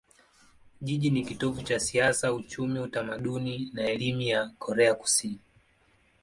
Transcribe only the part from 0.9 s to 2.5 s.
ni kitovu cha siasa,